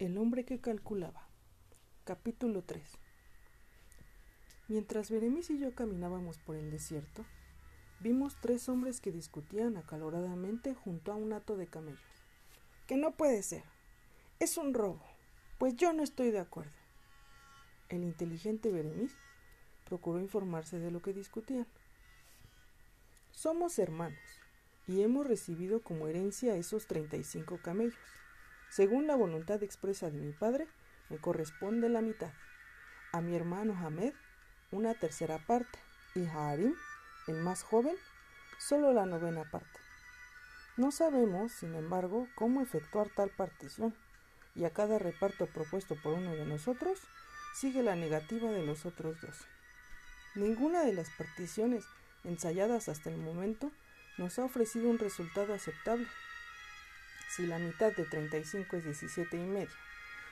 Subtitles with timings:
[0.00, 1.28] El hombre que calculaba.
[2.02, 2.82] Capítulo 3.
[4.66, 7.24] Mientras Beremis y yo caminábamos por el desierto,
[8.00, 12.00] vimos tres hombres que discutían acaloradamente junto a un hato de camellos.
[12.88, 13.62] Que no puede ser.
[14.40, 15.00] Es un robo.
[15.58, 16.72] Pues yo no estoy de acuerdo.
[17.88, 19.14] El inteligente Beremis
[19.84, 21.68] procuró informarse de lo que discutían.
[23.30, 24.18] Somos hermanos
[24.88, 27.94] y hemos recibido como herencia esos treinta y cinco camellos.
[28.74, 30.66] Según la voluntad expresa de mi padre,
[31.08, 32.32] me corresponde la mitad.
[33.12, 34.12] A mi hermano Hamed,
[34.72, 35.78] una tercera parte.
[36.16, 36.74] Y a Harim,
[37.28, 37.94] el más joven,
[38.58, 39.78] solo la novena parte.
[40.76, 43.94] No sabemos, sin embargo, cómo efectuar tal partición,
[44.56, 46.98] y a cada reparto propuesto por uno de nosotros
[47.54, 49.36] sigue la negativa de los otros dos.
[50.34, 51.84] Ninguna de las particiones
[52.24, 53.70] ensayadas hasta el momento
[54.18, 56.08] nos ha ofrecido un resultado aceptable.
[57.34, 59.74] Si la mitad de 35 es 17 y medio,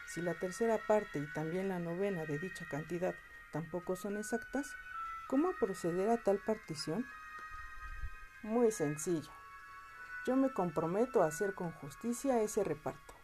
[0.06, 3.16] si la tercera parte y también la novena de dicha cantidad
[3.50, 4.72] tampoco son exactas,
[5.26, 7.04] ¿cómo proceder a tal partición?
[8.44, 9.32] Muy sencillo.
[10.26, 13.14] Yo me comprometo a hacer con justicia ese reparto.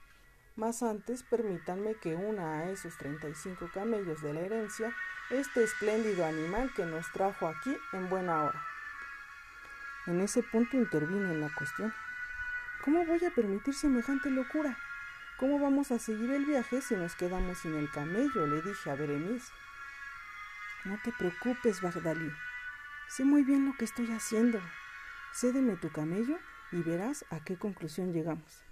[0.56, 4.92] Más antes permítanme que una a esos 35 camellos de la herencia
[5.30, 8.60] este espléndido animal que nos trajo aquí en buena hora.
[10.08, 11.94] En ese punto intervino en la cuestión.
[12.84, 14.78] ¿Cómo voy a permitir semejante locura?
[15.36, 18.46] ¿Cómo vamos a seguir el viaje si nos quedamos sin el camello?
[18.46, 19.50] le dije a Beremis.
[20.84, 22.30] No te preocupes, Bagdalí.
[23.08, 24.60] Sé muy bien lo que estoy haciendo.
[25.32, 26.38] Cédeme tu camello
[26.70, 28.62] y verás a qué conclusión llegamos.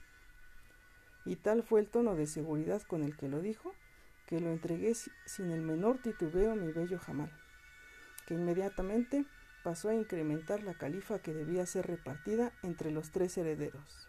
[1.24, 3.74] Y tal fue el tono de seguridad con el que lo dijo,
[4.26, 7.32] que lo entregué sin el menor titubeo mi bello jamal,
[8.26, 9.26] que inmediatamente
[9.66, 14.06] pasó a incrementar la califa que debía ser repartida entre los tres herederos.